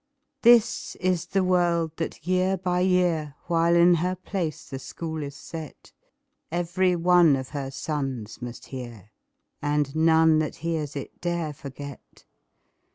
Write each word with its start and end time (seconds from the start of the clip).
This 0.41 0.95
is 0.95 1.27
the 1.27 1.43
word 1.43 1.91
that 1.97 2.25
year 2.25 2.57
by 2.57 2.79
year, 2.79 3.35
While 3.45 3.75
in 3.75 3.93
her 4.01 4.15
place 4.15 4.67
the 4.67 4.79
School 4.79 5.21
is 5.21 5.35
set, 5.35 5.91
Every 6.51 6.95
one 6.95 7.35
of 7.35 7.49
her 7.49 7.69
sons 7.69 8.41
must 8.41 8.65
hear, 8.73 9.11
And 9.61 9.95
none 9.95 10.39
that 10.39 10.55
hears 10.65 10.95
it 10.95 11.21
dare 11.21 11.53
forget. 11.53 12.25